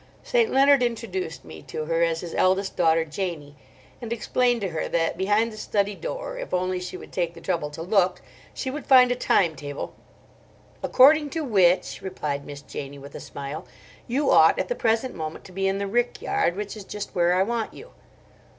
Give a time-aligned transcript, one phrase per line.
[0.23, 0.49] St.
[0.51, 3.55] Leonard introduced me to her as his eldest daughter, Janie,
[4.01, 7.39] and explained to her that behind the study door, if only she would take the
[7.39, 8.19] trouble to look,
[8.51, 9.93] she would find a time table—
[10.81, 13.67] "According to which," replied Miss Janie, with a smile,
[14.07, 17.13] "you ought at the present moment to be in the rick yard, which is just
[17.13, 17.91] where I want you."